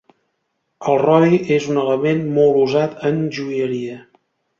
[0.93, 3.99] El rodi és un element molt usat en joieria.